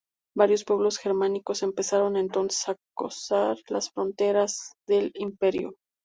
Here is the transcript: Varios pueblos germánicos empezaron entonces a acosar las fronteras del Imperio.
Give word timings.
Varios 0.35 0.63
pueblos 0.63 0.97
germánicos 0.97 1.61
empezaron 1.61 2.17
entonces 2.17 2.67
a 2.67 2.71
acosar 2.97 3.57
las 3.69 3.91
fronteras 3.91 4.71
del 4.87 5.11
Imperio. 5.13 5.75